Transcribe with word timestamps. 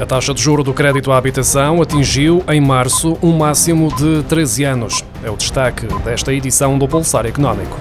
A 0.00 0.06
taxa 0.06 0.32
de 0.32 0.40
juro 0.40 0.62
do 0.62 0.72
crédito 0.72 1.10
à 1.10 1.18
habitação 1.18 1.82
atingiu, 1.82 2.44
em 2.48 2.60
março, 2.60 3.18
um 3.20 3.36
máximo 3.36 3.92
de 3.96 4.22
13 4.28 4.62
anos. 4.62 5.04
É 5.24 5.30
o 5.30 5.36
destaque 5.36 5.88
desta 6.04 6.32
edição 6.32 6.78
do 6.78 6.86
Pulsar 6.86 7.26
Económico. 7.26 7.76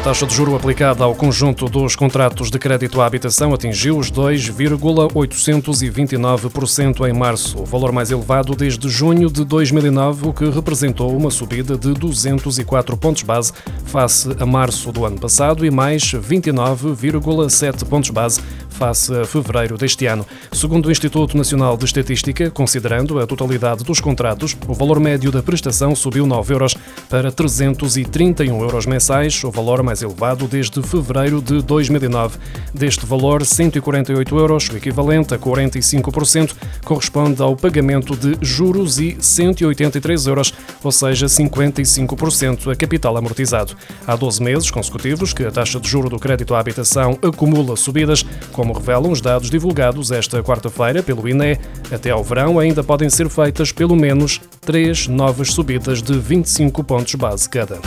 A 0.00 0.02
taxa 0.02 0.26
de 0.26 0.34
juro 0.34 0.56
aplicada 0.56 1.04
ao 1.04 1.14
conjunto 1.14 1.66
dos 1.66 1.94
contratos 1.94 2.50
de 2.50 2.58
crédito 2.58 3.02
à 3.02 3.06
habitação 3.06 3.52
atingiu 3.52 3.98
os 3.98 4.10
2,829% 4.10 7.06
em 7.06 7.12
março, 7.12 7.58
o 7.58 7.66
valor 7.66 7.92
mais 7.92 8.10
elevado 8.10 8.56
desde 8.56 8.88
junho 8.88 9.30
de 9.30 9.44
2009, 9.44 10.28
o 10.28 10.32
que 10.32 10.48
representou 10.48 11.14
uma 11.14 11.30
subida 11.30 11.76
de 11.76 11.92
204 11.92 12.96
pontos 12.96 13.24
base 13.24 13.52
face 13.84 14.34
a 14.40 14.46
março 14.46 14.90
do 14.90 15.04
ano 15.04 15.20
passado 15.20 15.66
e 15.66 15.70
mais 15.70 16.02
29,7 16.02 17.84
pontos 17.84 18.08
base 18.08 18.40
face 18.70 19.14
a 19.14 19.26
fevereiro 19.26 19.76
deste 19.76 20.06
ano. 20.06 20.26
Segundo 20.50 20.86
o 20.86 20.90
Instituto 20.90 21.36
Nacional 21.36 21.76
de 21.76 21.84
Estatística, 21.84 22.50
considerando 22.50 23.20
a 23.20 23.26
totalidade 23.26 23.84
dos 23.84 24.00
contratos, 24.00 24.56
o 24.66 24.72
valor 24.72 24.98
médio 24.98 25.30
da 25.30 25.42
prestação 25.42 25.94
subiu 25.94 26.26
9 26.26 26.54
euros 26.54 26.74
para 27.10 27.30
331 27.30 28.62
euros 28.62 28.86
mensais, 28.86 29.44
o 29.44 29.50
valor 29.50 29.82
mais 29.82 29.89
elevado 30.00 30.48
desde 30.48 30.82
fevereiro 30.82 31.42
de 31.42 31.60
2009. 31.60 32.38
Deste 32.72 33.04
valor, 33.04 33.44
148 33.44 34.38
euros, 34.38 34.70
o 34.70 34.76
equivalente 34.76 35.34
a 35.34 35.38
45%, 35.38 36.54
corresponde 36.84 37.42
ao 37.42 37.54
pagamento 37.54 38.16
de 38.16 38.38
juros 38.40 38.98
e 38.98 39.16
183 39.20 40.26
euros, 40.26 40.54
ou 40.82 40.90
seja, 40.90 41.26
55% 41.26 42.72
a 42.72 42.74
capital 42.74 43.16
amortizado. 43.16 43.76
Há 44.06 44.16
12 44.16 44.42
meses 44.42 44.70
consecutivos 44.70 45.34
que 45.34 45.44
a 45.44 45.50
taxa 45.50 45.78
de 45.78 45.88
juro 45.88 46.08
do 46.08 46.18
crédito 46.18 46.54
à 46.54 46.60
habitação 46.60 47.18
acumula 47.22 47.76
subidas, 47.76 48.24
como 48.52 48.70
como 48.70 48.78
revelam 48.78 49.10
os 49.10 49.20
dados 49.20 49.50
divulgados 49.50 50.12
esta 50.12 50.42
quarta-feira 50.42 51.02
pelo 51.02 51.28
INE, 51.28 51.58
até 51.90 52.10
ao 52.10 52.22
verão 52.22 52.58
ainda 52.58 52.84
podem 52.84 53.10
ser 53.10 53.28
feitas 53.28 53.72
pelo 53.72 53.96
menos 53.96 54.40
três 54.60 55.08
novas 55.08 55.52
subidas 55.52 56.00
de 56.00 56.16
25 56.16 56.84
pontos 56.84 57.14
base 57.16 57.48
cada. 57.48 57.80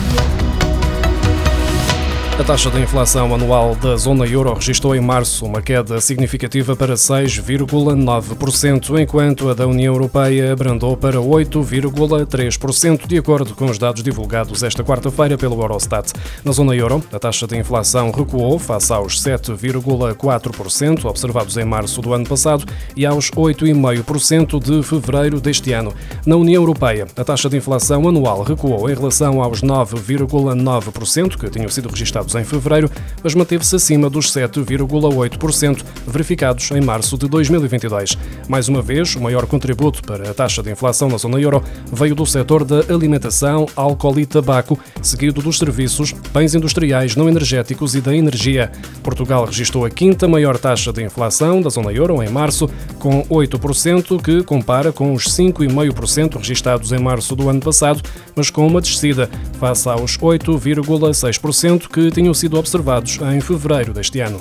A 2.40 2.44
taxa 2.44 2.72
de 2.72 2.82
inflação 2.82 3.32
anual 3.32 3.76
da 3.76 3.96
zona 3.96 4.26
euro 4.26 4.56
registrou 4.56 4.96
em 4.96 5.00
março 5.00 5.46
uma 5.46 5.62
queda 5.62 6.02
significativa 6.02 6.76
para 6.76 6.96
6,9%, 6.96 9.00
enquanto 9.00 9.50
a 9.50 9.54
da 9.54 9.68
União 9.68 9.94
Europeia 9.94 10.52
abrandou 10.52 10.98
para 10.98 11.20
8,3%, 11.20 13.06
de 13.06 13.20
acordo 13.20 13.54
com 13.54 13.66
os 13.66 13.78
dados 13.78 14.02
divulgados 14.02 14.64
esta 14.64 14.84
quarta-feira 14.84 15.38
pelo 15.38 15.62
Eurostat. 15.62 16.12
Na 16.44 16.52
zona 16.52 16.76
euro, 16.76 17.04
a 17.14 17.20
taxa 17.20 17.46
de 17.46 17.56
inflação 17.56 18.10
recuou 18.10 18.58
face 18.58 18.92
aos 18.92 19.22
7,4% 19.22 21.06
observados 21.06 21.56
em 21.56 21.66
março 21.66 22.02
do 22.02 22.16
ano 22.16 22.28
passado 22.28 22.66
e 22.98 23.06
aos 23.06 23.30
8,5% 23.30 24.60
de 24.60 24.82
fevereiro 24.82 25.40
deste 25.40 25.72
ano. 25.72 25.94
Na 26.26 26.36
União 26.36 26.64
Europeia, 26.64 27.06
a 27.16 27.24
taxa 27.24 27.48
de 27.48 27.58
inflação 27.58 28.08
anual 28.08 28.42
recuou 28.42 28.90
em 28.90 28.96
relação 28.96 29.40
aos 29.42 29.62
9,9% 29.62 31.38
que 31.38 31.50
tinham 31.52 31.70
sido 31.70 31.90
registrados 31.90 32.23
em 32.36 32.44
fevereiro, 32.44 32.90
mas 33.24 33.36
manteve-se 33.36 33.76
acima 33.76 34.10
dos 34.10 34.32
7,8% 34.32 35.84
verificados 36.08 36.72
em 36.72 36.82
março 36.82 37.18
de 37.18 37.28
2022. 37.28 38.18
Mais 38.48 38.68
uma 38.68 38.82
vez, 38.82 39.16
o 39.16 39.22
maior 39.22 39.46
contributo 39.46 40.02
para 40.02 40.30
a 40.30 40.34
taxa 40.34 40.64
de 40.64 40.72
inflação 40.72 41.10
na 41.10 41.18
zona 41.18 41.40
euro 41.40 41.64
veio 41.92 42.16
do 42.16 42.26
setor 42.26 42.64
da 42.64 42.80
alimentação, 42.94 43.68
álcool 43.76 44.20
e 44.20 44.26
tabaco, 44.26 44.80
seguido 45.02 45.42
dos 45.42 45.58
serviços, 45.58 46.14
bens 46.34 46.56
industriais 46.56 47.16
não 47.16 47.28
energéticos 47.28 47.96
e 47.96 48.02
da 48.02 48.16
energia. 48.16 48.72
Portugal 49.04 49.46
registrou 49.46 49.86
a 49.86 49.90
quinta 49.90 50.28
maior 50.28 50.58
taxa 50.58 50.92
de 50.92 51.04
inflação 51.04 51.62
da 51.62 51.70
zona 51.70 51.92
euro 51.92 52.22
em 52.24 52.30
março, 52.30 52.70
com 53.00 53.24
8%, 53.26 54.22
que 54.22 54.44
compara 54.44 54.92
com 54.92 55.14
os 55.14 55.26
5,5% 55.26 56.38
registados 56.38 56.92
em 56.92 57.00
março 57.00 57.36
do 57.36 57.50
ano 57.50 57.60
passado, 57.60 58.02
mas 58.36 58.50
com 58.50 58.66
uma 58.66 58.82
descida 58.82 59.30
face 59.60 59.88
aos 59.88 60.18
8,6% 60.18 61.88
que 61.88 62.12
tinham 62.14 62.34
sido 62.34 62.58
observados 62.58 63.20
em 63.34 63.42
fevereiro 63.42 63.94
deste 63.94 64.20
ano. 64.20 64.40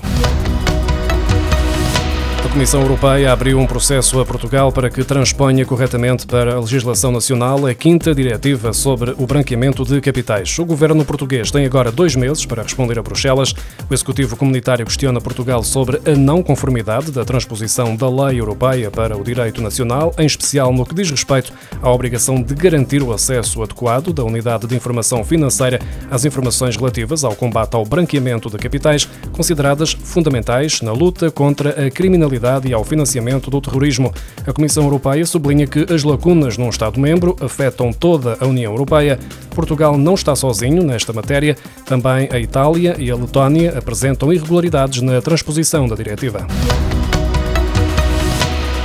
Comissão 2.48 2.82
Europeia 2.82 3.32
abriu 3.32 3.58
um 3.58 3.66
processo 3.66 4.20
a 4.20 4.26
Portugal 4.26 4.72
para 4.72 4.90
que 4.90 5.04
transponha 5.04 5.64
corretamente 5.64 6.26
para 6.26 6.56
a 6.56 6.60
legislação 6.60 7.12
nacional 7.12 7.66
a 7.66 7.72
quinta 7.72 8.14
diretiva 8.14 8.72
sobre 8.72 9.14
o 9.16 9.26
branqueamento 9.26 9.84
de 9.84 10.00
capitais. 10.00 10.58
O 10.58 10.64
governo 10.64 11.04
português 11.04 11.50
tem 11.50 11.64
agora 11.64 11.92
dois 11.92 12.16
meses 12.16 12.44
para 12.44 12.62
responder 12.62 12.98
a 12.98 13.02
Bruxelas. 13.02 13.54
O 13.88 13.94
Executivo 13.94 14.36
Comunitário 14.36 14.84
questiona 14.84 15.20
Portugal 15.20 15.62
sobre 15.62 16.00
a 16.04 16.16
não 16.16 16.42
conformidade 16.42 17.12
da 17.12 17.24
transposição 17.24 17.94
da 17.94 18.08
lei 18.08 18.40
europeia 18.40 18.90
para 18.90 19.16
o 19.16 19.22
direito 19.22 19.62
nacional, 19.62 20.12
em 20.18 20.26
especial 20.26 20.72
no 20.72 20.84
que 20.84 20.96
diz 20.96 21.10
respeito 21.10 21.52
à 21.80 21.90
obrigação 21.90 22.42
de 22.42 22.54
garantir 22.54 23.02
o 23.02 23.12
acesso 23.12 23.62
adequado 23.62 24.12
da 24.12 24.24
Unidade 24.24 24.66
de 24.66 24.74
Informação 24.74 25.24
Financeira 25.24 25.78
às 26.10 26.24
informações 26.24 26.76
relativas 26.76 27.24
ao 27.24 27.36
combate 27.36 27.74
ao 27.76 27.84
branqueamento 27.84 28.50
de 28.50 28.58
capitais, 28.58 29.08
consideradas 29.30 29.92
fundamentais 29.92 30.82
na 30.82 30.92
luta 30.92 31.30
contra 31.30 31.86
a 31.86 31.90
criminalidade 31.90 32.31
criminalidade 32.32 32.68
e 32.68 32.72
ao 32.72 32.84
financiamento 32.84 33.50
do 33.50 33.60
terrorismo. 33.60 34.12
A 34.46 34.52
Comissão 34.52 34.84
Europeia 34.84 35.24
sublinha 35.26 35.66
que 35.66 35.86
as 35.92 36.02
lacunas 36.02 36.56
num 36.56 36.70
Estado-membro 36.70 37.36
afetam 37.40 37.92
toda 37.92 38.36
a 38.40 38.46
União 38.46 38.72
Europeia. 38.72 39.18
Portugal 39.54 39.98
não 39.98 40.14
está 40.14 40.34
sozinho 40.34 40.82
nesta 40.82 41.12
matéria. 41.12 41.56
Também 41.84 42.28
a 42.32 42.38
Itália 42.38 42.96
e 42.98 43.10
a 43.10 43.16
Letónia 43.16 43.76
apresentam 43.76 44.32
irregularidades 44.32 45.02
na 45.02 45.20
transposição 45.20 45.86
da 45.86 45.94
diretiva. 45.94 46.46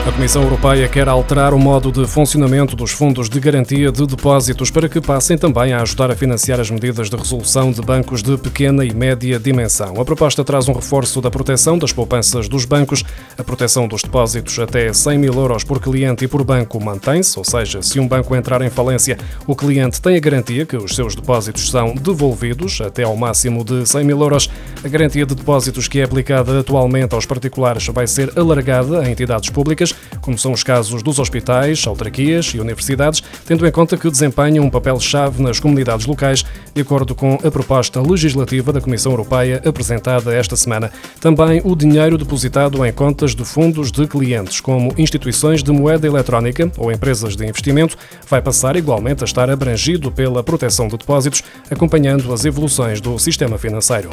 A 0.08 0.12
Comissão 0.14 0.42
Europeia 0.42 0.88
quer 0.88 1.10
alterar 1.10 1.54
o 1.54 1.60
modo 1.60 1.92
de 1.92 2.08
funcionamento 2.08 2.78
dos 2.78 2.92
fundos 2.92 3.30
de 3.30 3.42
garantia 3.42 3.92
de 3.92 4.08
depósitos 4.08 4.72
para 4.72 4.88
que 4.88 5.02
passem 5.02 5.38
também 5.38 5.74
a 5.74 5.82
ajudar 5.82 6.10
a 6.10 6.16
financiar 6.16 6.62
as 6.62 6.72
medidas 6.72 7.10
de 7.10 7.18
resolução 7.18 7.74
de 7.74 7.82
bancos 7.82 8.24
de 8.24 8.38
pequena 8.38 8.86
e 8.86 8.94
média 8.94 9.38
dimensão. 9.38 10.00
A 10.00 10.06
proposta 10.06 10.46
traz 10.46 10.70
um 10.70 10.72
reforço 10.74 11.20
da 11.20 11.30
proteção 11.30 11.78
das 11.78 11.92
poupanças 11.92 12.48
dos 12.48 12.64
bancos. 12.64 13.04
A 13.38 13.44
proteção 13.44 13.86
dos 13.86 14.02
depósitos 14.02 14.58
até 14.60 14.94
100 14.94 15.18
mil 15.18 15.34
euros 15.34 15.66
por 15.66 15.82
cliente 15.82 16.24
e 16.24 16.28
por 16.28 16.42
banco 16.42 16.82
mantém-se, 16.82 17.38
ou 17.38 17.44
seja, 17.44 17.82
se 17.82 18.00
um 18.00 18.08
banco 18.08 18.34
entrar 18.34 18.62
em 18.62 18.70
falência, 18.70 19.18
o 19.46 19.58
cliente 19.58 20.02
tem 20.02 20.16
a 20.16 20.22
garantia 20.22 20.66
que 20.66 20.78
os 20.78 20.96
seus 20.96 21.16
depósitos 21.16 21.70
são 21.70 21.94
devolvidos 21.94 22.80
até 22.80 23.04
ao 23.04 23.18
máximo 23.18 23.62
de 23.62 23.86
100 23.86 24.06
mil 24.06 24.22
euros. 24.22 24.50
A 24.82 24.88
garantia 24.88 25.26
de 25.26 25.36
depósitos 25.36 25.90
que 25.90 26.00
é 26.00 26.04
aplicada 26.04 26.62
atualmente 26.62 27.14
aos 27.14 27.26
particulares 27.26 27.86
vai 27.88 28.08
ser 28.08 28.32
alargada 28.40 29.02
a 29.02 29.12
entidades 29.12 29.50
públicas 29.50 29.97
como 30.22 30.38
são 30.38 30.52
os 30.52 30.64
casos 30.64 31.02
dos 31.02 31.20
hospitais, 31.20 31.86
autarquias 31.88 32.48
e 32.48 32.60
universidades, 32.60 33.24
tendo 33.46 33.66
em 33.66 33.72
conta 33.72 33.98
que 33.98 34.10
desempenham 34.10 34.66
um 34.66 34.70
papel-chave 34.70 35.42
nas 35.42 35.60
comunidades 35.60 36.06
locais, 36.06 36.44
de 36.74 36.82
acordo 36.82 37.16
com 37.16 37.38
a 37.44 37.52
proposta 37.52 38.02
legislativa 38.02 38.74
da 38.74 38.82
Comissão 38.82 39.12
Europeia 39.12 39.62
apresentada 39.66 40.34
esta 40.34 40.56
semana. 40.56 40.92
Também 41.20 41.62
o 41.64 41.76
dinheiro 41.76 42.18
depositado 42.18 42.86
em 42.86 42.92
contas 42.92 43.34
de 43.34 43.46
fundos 43.46 43.92
de 43.92 44.08
clientes, 44.08 44.60
como 44.60 44.94
instituições 44.98 45.64
de 45.64 45.72
moeda 45.72 46.08
eletrónica 46.08 46.72
ou 46.78 46.92
empresas 46.92 47.36
de 47.36 47.46
investimento, 47.46 47.98
vai 48.30 48.42
passar 48.42 48.76
igualmente 48.76 49.24
a 49.24 49.26
estar 49.26 49.50
abrangido 49.50 50.12
pela 50.12 50.44
proteção 50.44 50.88
de 50.88 50.98
depósitos, 50.98 51.44
acompanhando 51.70 52.34
as 52.34 52.46
evoluções 52.46 53.00
do 53.00 53.18
sistema 53.18 53.58
financeiro. 53.58 54.10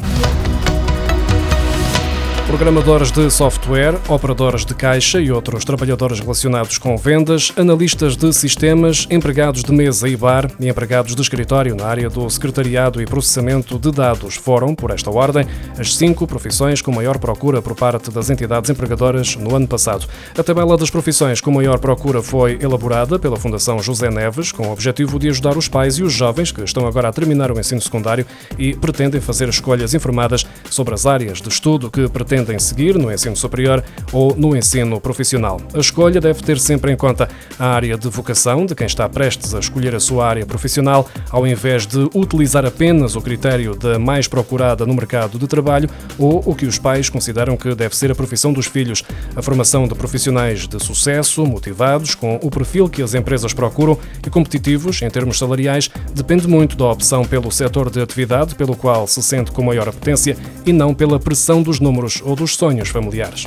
Programadores 2.55 3.11
de 3.11 3.29
software, 3.33 3.99
operadores 4.09 4.65
de 4.65 4.77
caixa 4.77 5.21
e 5.21 5.29
outros 5.29 5.65
trabalhadores 5.65 6.21
relacionados 6.21 6.79
com 6.79 6.97
vendas, 6.97 7.53
analistas 7.57 8.17
de 8.17 8.33
sistemas, 8.33 9.09
empregados 9.11 9.65
de 9.65 9.73
mesa 9.73 10.09
e 10.09 10.15
bar 10.17 10.49
e 10.61 10.69
empregados 10.69 11.17
de 11.17 11.21
escritório 11.21 11.75
na 11.75 11.85
área 11.85 12.09
do 12.09 12.31
secretariado 12.31 13.03
e 13.03 13.07
processamento 13.07 13.77
de 13.77 13.91
dados 13.91 14.37
foram, 14.37 14.73
por 14.73 14.93
esta 14.93 15.11
ordem, 15.11 15.45
as 15.77 15.97
cinco 15.97 16.29
profissões 16.29 16.81
com 16.81 16.93
maior 16.93 17.19
procura 17.19 17.61
por 17.61 17.75
parte 17.75 18.09
das 18.13 18.31
entidades 18.31 18.71
empregadoras 18.71 19.35
no 19.35 19.57
ano 19.57 19.67
passado. 19.67 20.07
A 20.39 20.43
tabela 20.43 20.77
das 20.77 20.91
profissões 20.91 21.41
com 21.41 21.51
maior 21.51 21.81
procura 21.81 22.23
foi 22.23 22.57
elaborada 22.63 23.19
pela 23.19 23.37
Fundação 23.37 23.81
José 23.81 24.11
Neves 24.11 24.53
com 24.53 24.69
o 24.69 24.73
objetivo 24.73 25.19
de 25.19 25.29
ajudar 25.29 25.57
os 25.57 25.67
pais 25.67 25.99
e 25.99 26.05
os 26.05 26.13
jovens 26.13 26.53
que 26.53 26.63
estão 26.63 26.87
agora 26.87 27.09
a 27.09 27.13
terminar 27.13 27.51
o 27.51 27.59
ensino 27.59 27.81
secundário 27.81 28.25
e 28.57 28.77
pretendem 28.77 29.21
fazer 29.21 29.49
escolhas 29.49 29.93
informadas 29.93 30.47
sobre 30.71 30.95
as 30.95 31.05
áreas 31.05 31.43
de 31.43 31.49
estudo 31.49 31.91
que 31.91 32.09
pretendem 32.09 32.44
pretendem 32.45 32.59
seguir 32.59 32.97
no 32.99 33.13
ensino 33.13 33.37
superior 33.37 33.83
ou 34.13 34.37
no 34.37 34.57
ensino 34.57 35.01
profissional. 35.01 35.61
A 35.75 35.79
escolha 35.79 36.21
deve 36.21 36.43
ter 36.43 36.59
sempre 36.59 36.93
em 36.93 36.97
conta 36.97 37.29
a 37.59 37.67
área 37.67 37.97
de 37.97 38.09
vocação 38.09 38.67
de 38.67 38.75
quem 38.75 38.87
está 38.87 39.09
prestes 39.09 39.55
a 39.55 39.59
escolher 39.59 39.95
a 39.95 40.01
sua 40.01 40.27
área 40.27 40.45
profissional, 40.45 41.09
ao 41.31 41.47
invés 41.47 41.87
de 41.87 42.09
utilizar 42.15 42.65
apenas 42.65 43.17
o 43.17 43.21
critério 43.21 43.75
da 43.75 43.99
mais 43.99 44.29
procurada 44.29 44.85
no 44.85 44.95
mercado 44.95 45.39
de 45.39 45.47
trabalho 45.47 45.89
ou 46.19 46.43
o 46.45 46.55
que 46.55 46.67
os 46.67 46.79
pais 46.79 47.09
consideram 47.09 47.57
que 47.57 47.75
deve 47.75 47.97
ser 47.97 48.11
a 48.11 48.15
profissão 48.15 48.53
dos 48.53 48.67
filhos. 48.67 49.03
A 49.35 49.43
formação 49.43 49.89
de 49.89 49.95
profissionais 49.95 50.69
de 50.69 50.83
sucesso, 50.83 51.45
motivados, 51.47 52.15
com 52.15 52.39
o 52.43 52.51
perfil 52.51 52.89
que 52.89 53.03
as 53.03 53.15
empresas 53.15 53.53
procuram 53.53 53.99
e 54.25 54.31
competitivos 54.31 55.01
em 55.03 55.09
termos 55.09 55.39
salariais, 55.39 55.91
depende 56.15 56.47
muito 56.47 56.77
da 56.77 56.91
opção 56.91 57.25
pelo 57.25 57.51
setor 57.51 57.91
de 57.91 58.01
atividade 58.01 58.55
pelo 58.55 58.77
qual 58.77 59.07
se 59.07 59.23
sente 59.23 59.51
com 59.51 59.63
maior 59.63 59.89
apetência 59.89 60.37
e 60.67 60.73
não 60.73 60.95
pela 60.95 61.19
pressão 61.19 61.63
dos 61.63 61.81
números 61.81 62.21
ou 62.25 62.34
dos 62.35 62.57
sonhos 62.57 62.91
familiares. 62.91 63.47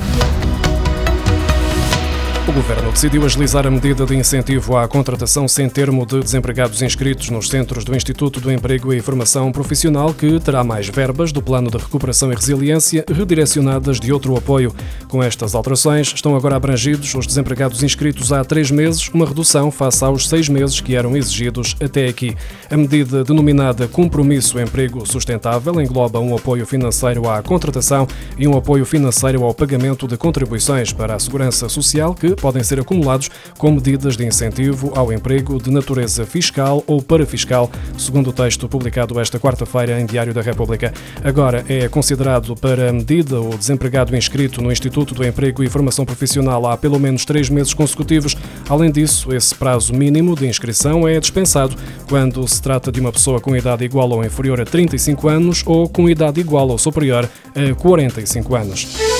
O 2.48 2.52
Governo 2.52 2.90
decidiu 2.90 3.26
agilizar 3.26 3.66
a 3.66 3.70
medida 3.70 4.06
de 4.06 4.16
incentivo 4.16 4.74
à 4.74 4.88
contratação 4.88 5.46
sem 5.46 5.68
termo 5.68 6.06
de 6.06 6.18
desempregados 6.20 6.80
inscritos 6.80 7.28
nos 7.28 7.50
centros 7.50 7.84
do 7.84 7.94
Instituto 7.94 8.40
do 8.40 8.50
Emprego 8.50 8.90
e 8.90 9.02
Formação 9.02 9.52
Profissional, 9.52 10.14
que 10.14 10.40
terá 10.40 10.64
mais 10.64 10.88
verbas 10.88 11.30
do 11.30 11.42
Plano 11.42 11.70
de 11.70 11.76
Recuperação 11.76 12.32
e 12.32 12.34
Resiliência 12.34 13.04
redirecionadas 13.06 14.00
de 14.00 14.10
outro 14.14 14.34
apoio. 14.34 14.74
Com 15.08 15.22
estas 15.22 15.54
alterações, 15.54 16.10
estão 16.14 16.34
agora 16.34 16.56
abrangidos 16.56 17.14
os 17.14 17.26
desempregados 17.26 17.82
inscritos 17.82 18.32
há 18.32 18.42
três 18.42 18.70
meses, 18.70 19.06
uma 19.08 19.26
redução 19.26 19.70
face 19.70 20.02
aos 20.02 20.26
seis 20.26 20.48
meses 20.48 20.80
que 20.80 20.96
eram 20.96 21.14
exigidos 21.14 21.76
até 21.82 22.08
aqui. 22.08 22.34
A 22.70 22.78
medida 22.78 23.22
denominada 23.24 23.86
Compromisso 23.86 24.58
Emprego 24.58 25.04
Sustentável 25.06 25.78
engloba 25.82 26.18
um 26.18 26.34
apoio 26.34 26.64
financeiro 26.64 27.28
à 27.28 27.42
contratação 27.42 28.08
e 28.38 28.48
um 28.48 28.56
apoio 28.56 28.86
financeiro 28.86 29.44
ao 29.44 29.52
pagamento 29.52 30.08
de 30.08 30.16
contribuições 30.16 30.94
para 30.94 31.14
a 31.14 31.18
Segurança 31.18 31.68
Social, 31.68 32.14
que 32.14 32.37
podem 32.38 32.62
ser 32.62 32.80
acumulados 32.80 33.30
com 33.58 33.70
medidas 33.70 34.16
de 34.16 34.24
incentivo 34.24 34.92
ao 34.94 35.12
emprego 35.12 35.60
de 35.60 35.70
natureza 35.70 36.24
fiscal 36.24 36.82
ou 36.86 37.02
parafiscal, 37.02 37.70
segundo 37.96 38.30
o 38.30 38.32
texto 38.32 38.68
publicado 38.68 39.18
esta 39.20 39.38
quarta-feira 39.38 40.00
em 40.00 40.06
Diário 40.06 40.32
da 40.32 40.42
República. 40.42 40.92
Agora 41.22 41.64
é 41.68 41.88
considerado 41.88 42.54
para 42.56 42.92
medida 42.92 43.40
o 43.40 43.56
desempregado 43.56 44.16
inscrito 44.16 44.62
no 44.62 44.72
Instituto 44.72 45.14
do 45.14 45.26
Emprego 45.26 45.62
e 45.62 45.68
Formação 45.68 46.04
Profissional 46.04 46.66
há 46.66 46.76
pelo 46.76 46.98
menos 46.98 47.24
três 47.24 47.48
meses 47.50 47.74
consecutivos. 47.74 48.36
Além 48.68 48.90
disso, 48.90 49.34
esse 49.34 49.54
prazo 49.54 49.92
mínimo 49.92 50.34
de 50.34 50.46
inscrição 50.46 51.06
é 51.06 51.18
dispensado 51.18 51.76
quando 52.08 52.46
se 52.46 52.60
trata 52.60 52.90
de 52.90 53.00
uma 53.00 53.12
pessoa 53.12 53.40
com 53.40 53.56
idade 53.56 53.84
igual 53.84 54.10
ou 54.10 54.24
inferior 54.24 54.60
a 54.60 54.64
35 54.64 55.28
anos 55.28 55.62
ou 55.66 55.88
com 55.88 56.08
idade 56.08 56.40
igual 56.40 56.68
ou 56.68 56.78
superior 56.78 57.28
a 57.54 57.74
45 57.74 58.54
anos. 58.54 59.17